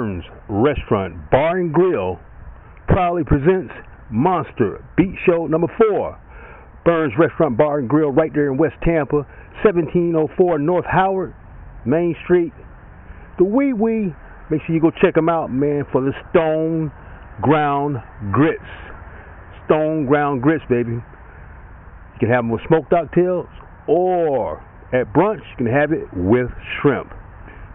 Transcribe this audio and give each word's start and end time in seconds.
Burnz 0.00 0.22
Restaurant 0.48 1.30
Bar 1.30 1.58
and 1.58 1.74
Grill 1.74 2.18
proudly 2.88 3.22
presents 3.22 3.72
Monster 4.10 4.82
Beat 4.96 5.14
Show 5.26 5.46
number 5.46 5.66
four. 5.76 6.18
Burnz 6.86 7.12
Restaurant 7.18 7.58
Bar 7.58 7.80
and 7.80 7.88
Grill 7.88 8.10
right 8.10 8.32
there 8.32 8.50
in 8.50 8.56
West 8.56 8.76
Tampa, 8.82 9.26
1704 9.62 10.58
North 10.58 10.86
Howard, 10.90 11.34
Main 11.84 12.16
Street. 12.24 12.52
The 13.36 13.44
Wee 13.44 13.74
Wee. 13.74 14.14
Make 14.50 14.62
sure 14.66 14.74
you 14.74 14.80
go 14.80 14.90
check 15.02 15.14
them 15.14 15.28
out, 15.28 15.52
man, 15.52 15.84
for 15.92 16.00
the 16.00 16.12
Stone 16.30 16.90
Ground 17.42 17.98
Grits. 18.32 18.64
Stone 19.66 20.06
Ground 20.06 20.42
Grits, 20.42 20.64
baby. 20.70 20.92
You 20.92 22.18
can 22.18 22.30
have 22.30 22.38
them 22.38 22.48
with 22.48 22.62
smoked 22.66 22.90
oxtails 22.92 23.48
or 23.86 24.64
at 24.94 25.12
brunch, 25.12 25.42
you 25.50 25.56
can 25.58 25.66
have 25.66 25.92
it 25.92 26.08
with 26.14 26.48
shrimp. 26.80 27.12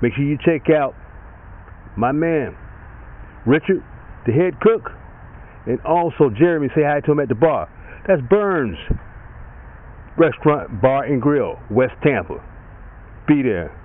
Make 0.02 0.14
sure 0.16 0.26
you 0.26 0.38
check 0.44 0.70
out 0.70 0.96
my 1.98 2.12
man, 2.12 2.56
Richard, 3.46 3.84
the 4.26 4.34
head 4.34 4.60
cook, 4.60 4.92
and 5.66 5.80
also 5.82 6.30
Jeremy. 6.38 6.70
Say 6.76 6.84
hi 6.84 7.00
to 7.02 7.12
him 7.12 7.20
at 7.20 7.30
the 7.30 7.36
bar. 7.36 7.70
That's 8.08 8.22
Burnz 8.22 8.76
Restaurant, 10.18 10.82
Bar, 10.82 11.06
and 11.06 11.22
Grill, 11.22 11.60
West 11.70 11.94
Tampa. 12.02 12.36
Be 13.28 13.42
there. 13.42 13.76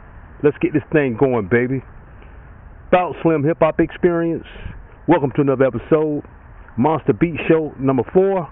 Let's 0.43 0.57
get 0.59 0.73
this 0.73 0.83
thing 0.93 1.17
going, 1.19 1.49
baby. 1.51 1.83
Bout 2.93 3.17
Slim 3.23 3.43
Hip 3.45 3.59
Hop 3.61 3.81
Experience. 3.81 4.47
Welcome 5.09 5.33
to 5.37 5.41
another 5.41 5.65
episode, 5.65 6.23
Monster 6.79 7.15
Beat 7.15 7.35
Show 7.49 7.75
number 7.81 8.05
four. 8.13 8.49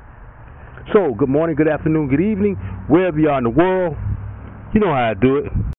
So, 0.93 1.15
good 1.15 1.29
morning, 1.29 1.55
good 1.55 1.69
afternoon, 1.69 2.09
good 2.09 2.21
evening, 2.21 2.55
wherever 2.89 3.19
you 3.19 3.29
are 3.29 3.39
in 3.39 3.45
the 3.45 3.51
world. 3.51 3.97
You 4.75 4.81
know 4.81 4.89
how 4.89 5.11
I 5.11 5.15
do 5.15 5.37
it. 5.37 5.78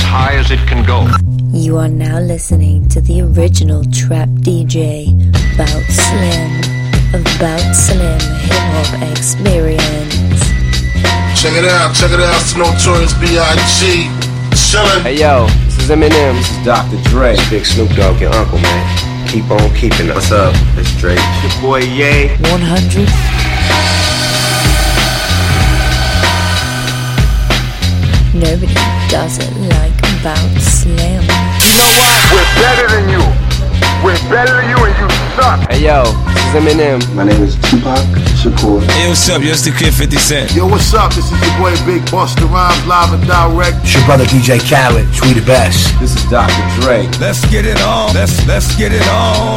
As 0.00 0.06
high 0.06 0.34
as 0.36 0.50
it 0.50 0.60
can 0.66 0.84
go. 0.84 1.06
You 1.52 1.76
are 1.76 1.88
now 1.88 2.20
listening 2.20 2.88
to 2.90 3.00
the 3.00 3.22
original 3.22 3.84
trap 3.92 4.28
DJ, 4.40 5.12
Bout 5.56 5.84
Slim, 5.88 6.50
of 7.14 7.24
Bout 7.38 7.74
Slim 7.74 8.20
Hip 8.48 8.64
Hop 8.72 9.10
Experience. 9.12 10.40
Check 11.40 11.54
it 11.56 11.64
out, 11.64 11.94
check 11.94 12.10
it 12.12 12.20
out. 12.20 12.40
It's 12.40 12.56
Notorious 12.56 13.14
B.I.G. 13.14 14.08
Chillin'. 14.56 15.02
Hey 15.02 15.18
yo, 15.20 15.46
this 15.64 15.78
is 15.78 15.90
Eminem. 15.90 16.36
This 16.38 16.50
is 16.50 16.64
Dr. 16.64 16.98
Dre. 17.10 17.36
Big 17.50 17.66
Snoop 17.66 17.90
Dogg, 17.90 18.20
your 18.20 18.32
uncle, 18.32 18.58
man. 18.58 19.28
Keep 19.28 19.50
on 19.50 19.74
keeping. 19.74 20.08
What's 20.08 20.30
up? 20.32 20.54
It's 20.76 20.94
Drake. 20.98 21.18
It's 21.20 21.54
your 21.54 21.62
boy 21.62 21.80
Ye. 21.80 22.28
100. 22.50 23.08
Nobody 28.32 28.74
does 29.10 29.38
it 29.38 29.50
like 29.68 29.89
Bout 30.22 30.36
Slim. 30.60 31.24
You 31.24 31.72
know 31.80 31.92
what? 31.96 32.20
We're 32.28 32.52
better 32.60 32.86
than 32.92 33.08
you. 33.08 33.24
We're 34.04 34.20
better 34.28 34.52
than 34.60 34.68
you 34.68 34.76
and 34.76 34.92
you 35.00 35.08
suck. 35.32 35.64
Hey 35.72 35.84
yo, 35.88 36.04
this 36.28 36.44
is 36.44 36.60
Eminem. 36.60 37.00
My 37.14 37.24
name 37.24 37.40
is 37.42 37.56
Tupac 37.56 38.04
Shakur. 38.36 38.84
Hey, 38.92 39.08
what's 39.08 39.26
up? 39.30 39.40
Yo, 39.40 39.48
it's 39.48 39.62
the 39.62 39.70
kid 39.72 39.94
50 39.94 40.16
Cent. 40.16 40.54
Yo, 40.54 40.66
what's 40.66 40.92
up? 40.92 41.14
This 41.14 41.32
is 41.32 41.40
your 41.40 41.56
boy 41.56 41.72
Big 41.88 42.02
Busta 42.12 42.44
Rhymes 42.52 42.84
live 42.86 43.14
and 43.14 43.24
direct. 43.26 43.80
It's 43.80 43.94
your 43.94 44.04
brother 44.04 44.24
DJ 44.26 44.60
Khaled, 44.60 45.08
we 45.24 45.32
the 45.32 45.46
best. 45.46 45.98
This 46.00 46.14
is 46.14 46.24
Dr. 46.28 46.52
Dre. 46.80 47.08
Let's 47.18 47.40
get 47.48 47.64
it 47.64 47.80
on. 47.80 48.12
Let's 48.12 48.46
let's 48.46 48.76
get 48.76 48.92
it 48.92 49.06
on. 49.08 49.56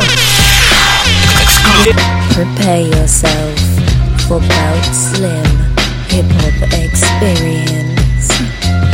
Prepare 2.31 2.87
yourself 2.87 3.59
for 4.27 4.39
Bout 4.39 4.83
Slim 4.95 5.43
Hip 6.07 6.25
Hop 6.39 6.71
Experience. 6.71 7.92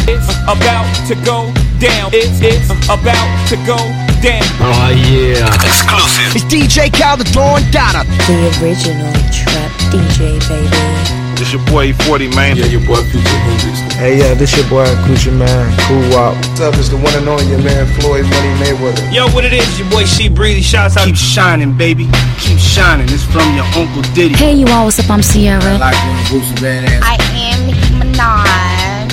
It's 0.09 0.25
about 0.49 0.89
to 1.05 1.13
go 1.21 1.53
down. 1.77 2.09
It's, 2.09 2.41
it's 2.41 2.73
about 2.89 3.29
to 3.49 3.55
go 3.61 3.77
down. 4.25 4.41
Oh 4.57 4.89
yeah. 4.89 5.45
Exclusive. 5.61 6.33
It's 6.33 6.45
DJ 6.49 6.89
Khaled, 6.89 7.29
throwing 7.29 7.61
data. 7.69 8.01
The 8.25 8.49
original 8.57 9.13
trap 9.29 9.69
DJ, 9.93 10.41
baby. 10.49 11.29
This 11.37 11.53
your 11.53 11.63
boy 11.67 11.93
40 11.93 12.35
man. 12.35 12.57
Yeah, 12.57 12.65
your 12.65 12.81
boy 12.89 13.05
Future 13.05 13.37
Hendrix. 13.45 13.79
Hey, 13.95 14.17
yeah, 14.17 14.33
this 14.33 14.57
your 14.57 14.67
boy 14.67 14.83
Gucci 15.05 15.31
Mane, 15.31 15.69
Cool 15.87 16.01
Wop. 16.09 16.35
What's 16.35 16.59
up? 16.59 16.73
It's 16.75 16.89
the 16.89 16.97
one 16.97 17.13
and 17.13 17.29
only 17.29 17.45
your 17.45 17.61
man 17.61 17.85
Floyd 18.01 18.25
Money 18.25 18.51
Mayweather. 18.59 19.13
Yo, 19.13 19.29
what 19.29 19.45
it 19.45 19.53
is? 19.53 19.79
Your 19.79 19.89
boy 19.89 20.05
She 20.05 20.27
Breezy. 20.27 20.61
Shouts 20.61 20.97
out. 20.97 21.05
Keep 21.05 21.15
shining, 21.15 21.77
baby. 21.77 22.09
Keep 22.39 22.57
shining. 22.57 23.07
It's 23.09 23.23
from 23.23 23.45
your 23.55 23.65
Uncle 23.77 24.01
Diddy. 24.13 24.33
Hey, 24.33 24.53
you 24.55 24.65
all, 24.67 24.85
what's 24.85 24.99
up? 24.99 25.09
I'm 25.09 25.21
Ciara. 25.21 25.61
I 25.63 25.77
Locked 25.77 25.95
in 26.01 26.41
Boosie 26.41 26.57
Badass. 26.57 26.99
I 27.03 27.15
am 27.53 27.67
Nicki 27.67 27.93
Minaj. 27.93 28.68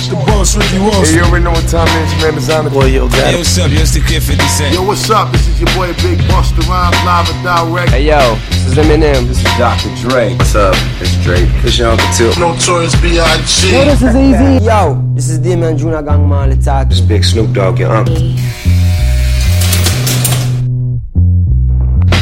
The 0.07 0.15
boss 0.15 0.55
Ricky 0.55 0.77
Ross. 0.77 1.09
Hey, 1.09 1.17
you 1.17 1.23
already 1.23 1.43
know 1.43 1.51
what 1.51 1.67
time 1.67 1.83
it 1.91 2.07
is, 2.07 2.13
your 2.15 2.31
man 2.31 2.35
Designer. 2.35 2.69
Boy, 2.69 2.85
yo, 2.85 3.09
got 3.09 3.27
Hey, 3.27 3.35
what's 3.35 3.57
up? 3.59 3.69
Yo, 3.69 3.81
it's 3.83 3.91
the 3.91 3.99
kid 3.99 4.23
50 4.23 4.39
Cent. 4.47 4.73
Yo, 4.73 4.81
what's 4.87 5.09
up? 5.09 5.33
This 5.33 5.49
is 5.49 5.59
your 5.59 5.67
boy 5.75 5.91
Big 5.99 6.15
Busta 6.31 6.63
Rhymes 6.63 6.95
live 7.03 7.27
and 7.27 7.43
direct. 7.43 7.91
Hey 7.91 8.07
yo, 8.07 8.35
this 8.47 8.71
is 8.71 8.75
Eminem. 8.79 9.27
This 9.27 9.43
is 9.43 9.51
Dr. 9.59 9.91
Dre. 9.99 10.33
What's 10.37 10.55
up? 10.55 10.75
It's 11.03 11.11
Drake. 11.23 11.49
It's 11.67 11.77
your 11.77 11.91
Uncle 11.91 12.07
Tip. 12.15 12.39
Notorious 12.39 12.95
B.I.G. 13.01 13.67
Yo, 13.67 13.83
this 13.83 14.01
is 14.01 14.15
easy. 14.15 14.63
Yo, 14.63 14.95
this 15.13 15.29
is 15.29 15.39
Demon 15.39 15.77
Junior 15.77 16.01
Gang 16.01 16.29
Man 16.29 16.53
Attack. 16.53 16.87
This 16.87 16.99
is 16.99 17.05
Big 17.05 17.25
Snoop 17.25 17.51
Dogg, 17.51 17.77
your 17.77 17.91
uncle. 17.91 18.15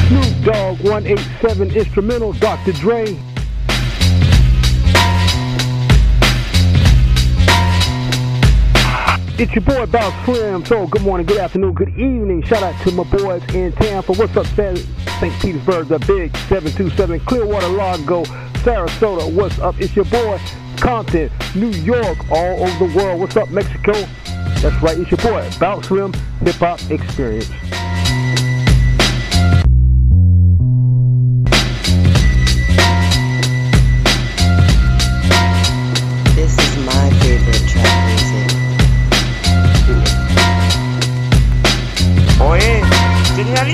Snoop 0.09 0.33
Dogg 0.41 0.81
187 0.81 1.69
Instrumental, 1.69 2.33
Dr. 2.33 2.71
Dre. 2.73 3.15
It's 9.37 9.53
your 9.53 9.63
boy 9.63 9.85
Bout 9.87 10.13
Slim. 10.23 10.63
So 10.63 10.87
good 10.87 11.01
morning, 11.01 11.27
good 11.27 11.39
afternoon, 11.39 11.73
good 11.73 11.89
evening. 11.89 12.41
Shout 12.43 12.63
out 12.63 12.81
to 12.83 12.91
my 12.91 13.03
boys 13.03 13.43
in 13.53 13.73
Tampa. 13.73 14.13
What's 14.13 14.37
up, 14.37 14.45
St. 14.45 14.79
Petersburg, 15.41 15.89
the 15.89 15.99
big 15.99 16.35
727, 16.47 17.19
Clearwater, 17.19 17.67
Largo, 17.67 18.23
Sarasota. 18.63 19.29
What's 19.29 19.59
up? 19.59 19.75
It's 19.81 19.93
your 19.93 20.05
boy 20.05 20.39
Compton, 20.77 21.29
New 21.53 21.71
York, 21.71 22.17
all 22.31 22.63
over 22.63 22.87
the 22.87 22.93
world. 22.95 23.19
What's 23.19 23.35
up, 23.35 23.49
Mexico? 23.49 23.91
That's 24.61 24.81
right, 24.81 24.97
it's 24.97 25.11
your 25.11 25.17
boy 25.17 25.49
Bout 25.59 25.83
Slim 25.83 26.13
Hip 26.39 26.55
Hop 26.55 26.79
Experience. 26.89 27.51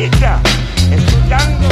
Escuchando. 0.05 1.69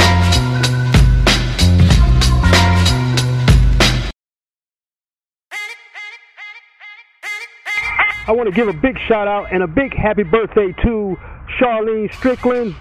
I 8.26 8.32
want 8.32 8.48
to 8.48 8.54
give 8.54 8.68
a 8.68 8.72
big 8.72 8.96
shout 9.08 9.26
out 9.26 9.52
and 9.52 9.62
a 9.62 9.66
big 9.66 9.92
happy 9.92 10.22
birthday 10.22 10.72
to 10.82 11.16
Charlene 11.58 12.12
Strickland. 12.14 12.74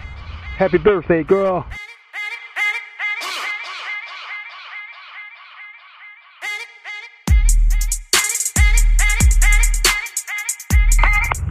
Happy 0.57 0.78
birthday, 0.78 1.24
girl. 1.24 1.66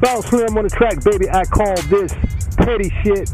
Bounce 0.01 0.27
Slim 0.27 0.57
on 0.57 0.63
the 0.63 0.71
track, 0.71 1.03
baby. 1.03 1.29
I 1.29 1.45
call 1.45 1.75
this 1.89 2.15
petty 2.57 2.91
shit. 3.03 3.29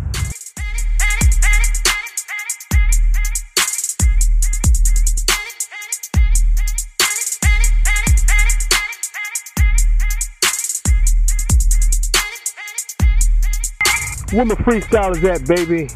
Where 14.32 14.44
my 14.44 14.54
freestyle 14.56 15.16
is 15.16 15.24
at, 15.24 15.46
baby? 15.46 15.88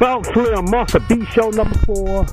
Bounce 0.00 0.28
Slim 0.28 0.64
Monster 0.70 1.00
Beat 1.00 1.28
Show 1.28 1.50
number 1.50 1.78
four. 1.80 2.24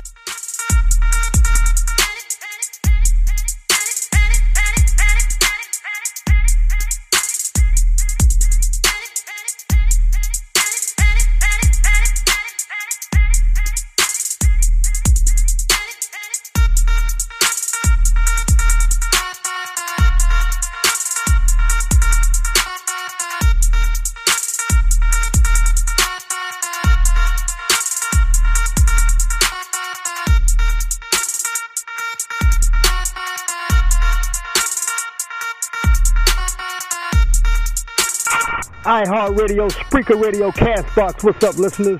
iHeartRadio, 39.05 39.69
Spreaker 39.69 40.19
Radio, 40.19 40.49
Castbox. 40.49 41.23
What's 41.23 41.43
up, 41.43 41.55
listeners? 41.57 41.99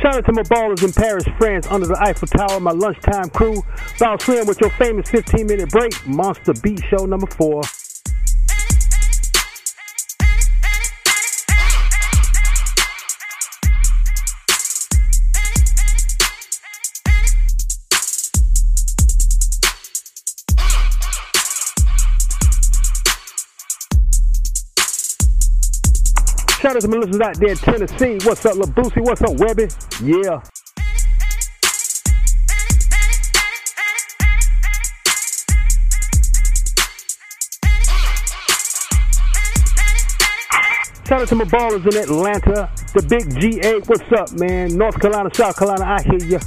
Shout 0.00 0.14
out 0.14 0.24
to 0.24 0.32
my 0.32 0.42
ballers 0.44 0.82
in 0.82 0.92
Paris, 0.92 1.24
France, 1.36 1.66
under 1.66 1.86
the 1.86 1.98
Eiffel 2.00 2.28
Tower, 2.28 2.58
my 2.60 2.70
lunchtime 2.70 3.28
crew. 3.28 3.62
Bounce 3.98 4.24
Slim 4.24 4.46
with 4.46 4.58
your 4.58 4.70
famous 4.70 5.10
15 5.10 5.46
minute 5.46 5.68
break, 5.68 5.92
Monster 6.06 6.54
Beat 6.62 6.80
Show 6.88 7.04
number 7.04 7.26
four. 7.26 7.60
Shout 26.66 26.74
out 26.74 26.82
to 26.82 26.88
my 26.88 26.96
listeners 26.96 27.20
out 27.20 27.38
there 27.38 27.50
in 27.50 27.56
Tennessee. 27.58 28.26
What's 28.26 28.44
up, 28.44 28.56
Lil 28.56 28.66
Boosie? 28.66 29.00
What's 29.00 29.22
up, 29.22 29.30
Webbie? 29.36 29.70
Yeah. 30.02 30.42
Shout 41.06 41.22
out 41.22 41.28
to 41.28 41.36
my 41.36 41.44
ballers 41.44 41.86
in 41.86 42.02
Atlanta, 42.02 42.68
the 42.94 43.02
big 43.08 43.26
G8. 43.30 43.88
What's 43.88 44.12
up, 44.18 44.32
man? 44.32 44.76
North 44.76 45.00
Carolina, 45.00 45.30
South 45.32 45.56
Carolina, 45.56 45.84
I 45.84 46.02
hear 46.02 46.28
ya. 46.28 46.40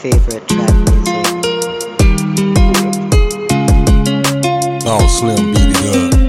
Favorite 0.00 0.48
trap 0.48 0.74
music. 0.88 1.26
Slim 5.18 5.52
beat. 5.52 6.19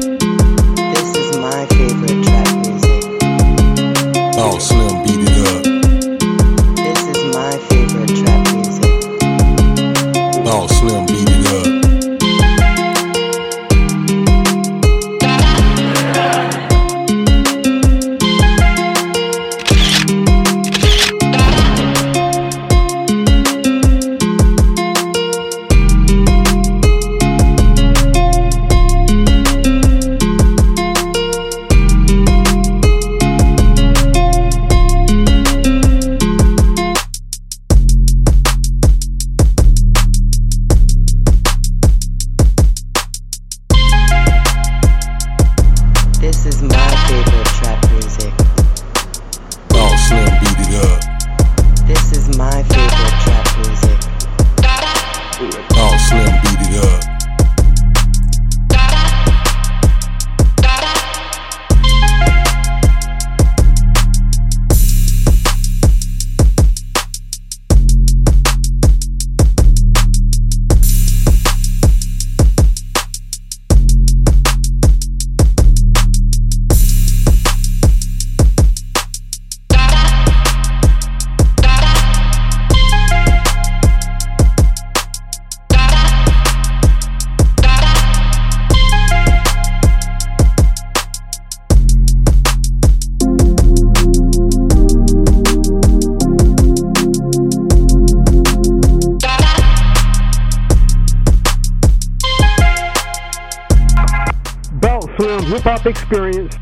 Experience. 105.84 106.56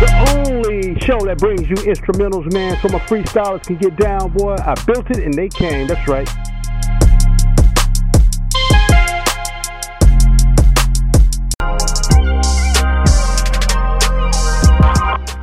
The 0.00 0.10
only 0.36 1.00
show 1.00 1.18
that 1.20 1.38
brings 1.38 1.62
you 1.62 1.76
instrumentals, 1.76 2.52
man, 2.52 2.76
so 2.82 2.88
my 2.88 2.98
freestylers 3.06 3.62
can 3.64 3.76
get 3.78 3.96
down, 3.96 4.30
boy. 4.32 4.54
I 4.54 4.74
built 4.84 5.10
it 5.10 5.20
and 5.20 5.32
they 5.32 5.48
came. 5.48 5.86
That's 5.86 6.06
right. 6.06 6.28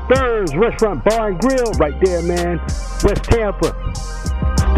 Burnz 0.10 0.56
Restaurant 0.56 1.04
Bar 1.06 1.30
and 1.30 1.40
Grill 1.40 1.72
right 1.74 2.00
there, 2.04 2.22
man. 2.22 2.60
West 3.04 3.24
Tampa. 3.24 4.19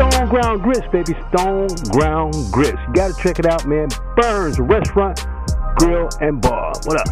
Stone 0.01 0.29
Ground 0.29 0.63
Grits, 0.63 0.87
baby. 0.91 1.15
Stone 1.29 1.67
Ground 1.91 2.33
Grits. 2.51 2.79
You 2.87 2.93
gotta 2.95 3.13
check 3.21 3.37
it 3.37 3.45
out, 3.45 3.67
man. 3.67 3.87
Burnz 4.17 4.57
Restaurant, 4.57 5.27
Grill, 5.75 6.09
and 6.19 6.41
Bar. 6.41 6.73
What 6.85 6.99
up? 6.99 7.07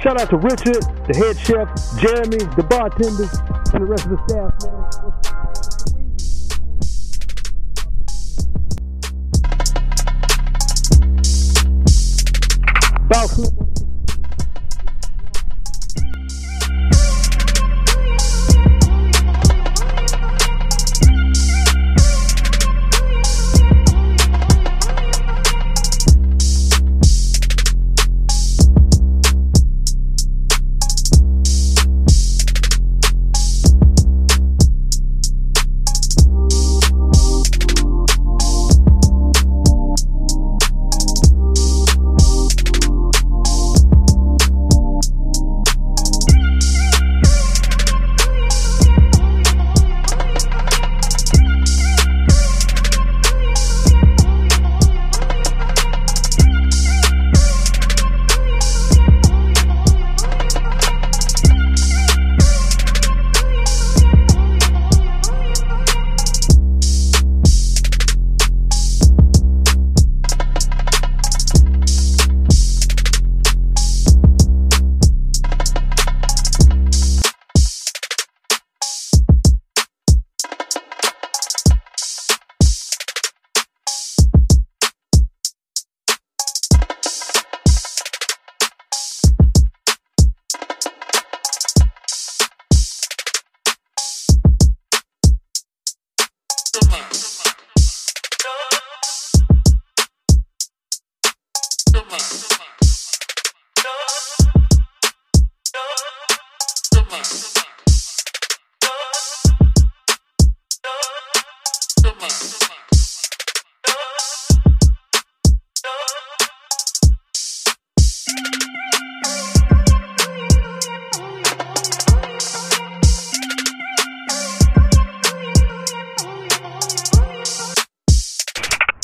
Shout 0.00 0.20
out 0.20 0.30
to 0.30 0.36
Richard, 0.36 0.84
the 1.08 1.14
head 1.16 1.36
chef, 1.36 1.68
Jeremy, 1.98 2.38
the 2.54 2.62
bartenders, 2.70 3.34
and 3.74 3.82
the 3.82 3.86
rest 3.86 4.04
of 4.04 4.10
the 4.12 4.18
staff, 4.28 4.54
man. 4.70 5.55
Balsu. 13.08 13.65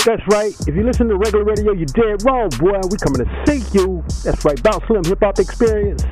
That's 0.04 0.22
right. 0.28 0.52
If 0.66 0.74
you 0.74 0.82
listen 0.82 1.08
to 1.08 1.16
regular 1.16 1.44
radio, 1.44 1.72
you're 1.72 1.86
dead 1.86 2.24
wrong, 2.24 2.48
boy. 2.58 2.80
We 2.90 2.98
coming 2.98 3.24
to 3.24 3.44
see 3.46 3.62
you. 3.78 4.02
That's 4.24 4.44
right. 4.44 4.60
Bout 4.60 4.84
Slim 4.86 5.04
Hip 5.04 5.20
Hop 5.20 5.38
Experience. 5.38 6.02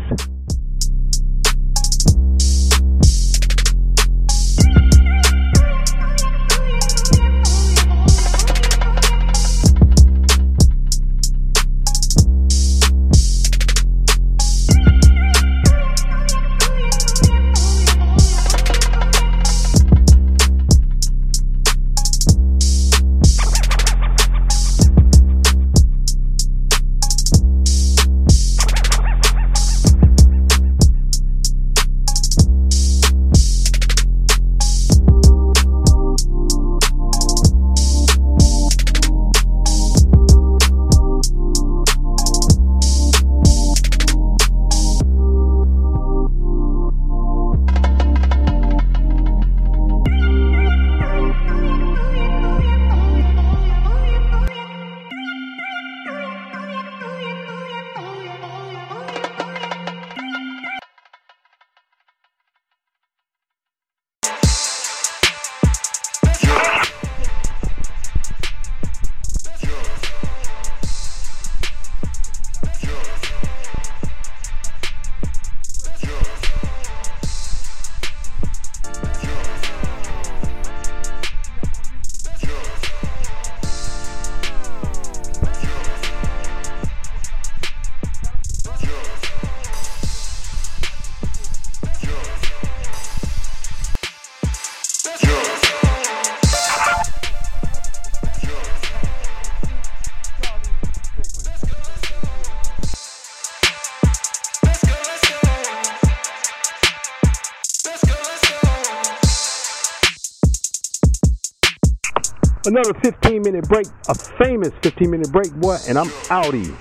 Another 112.66 112.92
15 113.02 113.40
minute 113.40 113.66
break, 113.68 113.86
a 114.08 114.14
famous 114.14 114.70
15 114.82 115.10
minute 115.10 115.32
break, 115.32 115.50
boy, 115.54 115.78
and 115.88 115.98
I'm 115.98 116.08
outie. 116.28 116.76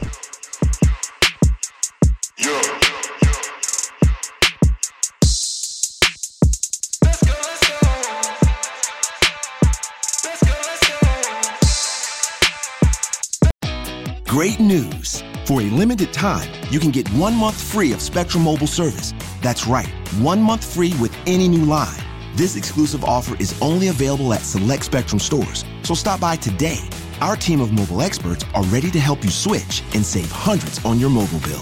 Great 14.27 14.59
news! 14.59 15.23
For 15.45 15.61
a 15.61 15.65
limited 15.71 16.11
time, 16.11 16.51
you 16.69 16.79
can 16.79 16.91
get 16.91 17.07
one 17.13 17.35
month 17.35 17.59
free 17.59 17.93
of 17.93 18.01
Spectrum 18.01 18.43
Mobile 18.43 18.67
service. 18.67 19.13
That's 19.41 19.65
right, 19.65 19.87
one 20.19 20.41
month 20.41 20.73
free 20.73 20.93
with 20.99 21.15
any 21.25 21.47
new 21.47 21.63
line. 21.63 22.08
This 22.35 22.55
exclusive 22.55 23.03
offer 23.03 23.35
is 23.39 23.59
only 23.61 23.87
available 23.87 24.33
at 24.33 24.41
select 24.41 24.85
Spectrum 24.85 25.19
stores, 25.19 25.65
so 25.83 25.93
stop 25.93 26.19
by 26.19 26.35
today. 26.35 26.79
Our 27.21 27.35
team 27.35 27.59
of 27.59 27.71
mobile 27.71 28.01
experts 28.01 28.45
are 28.53 28.63
ready 28.65 28.91
to 28.91 28.99
help 28.99 29.23
you 29.23 29.29
switch 29.29 29.83
and 29.93 30.05
save 30.05 30.31
hundreds 30.31 30.83
on 30.85 30.99
your 30.99 31.09
mobile 31.09 31.39
bill. 31.39 31.61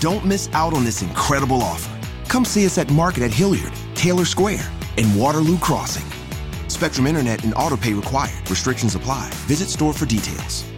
Don't 0.00 0.24
miss 0.24 0.48
out 0.52 0.74
on 0.74 0.84
this 0.84 1.02
incredible 1.02 1.62
offer. 1.62 1.98
Come 2.28 2.44
see 2.44 2.66
us 2.66 2.78
at 2.78 2.90
Market 2.90 3.22
at 3.24 3.32
Hilliard, 3.32 3.72
Taylor 3.94 4.24
Square, 4.24 4.70
and 4.96 5.18
Waterloo 5.18 5.58
Crossing. 5.58 6.08
Spectrum 6.68 7.06
Internet 7.06 7.44
and 7.44 7.54
autopay 7.54 7.96
required. 7.96 8.48
Restrictions 8.50 8.94
apply. 8.94 9.30
Visit 9.46 9.68
store 9.68 9.92
for 9.92 10.06
details. 10.06 10.71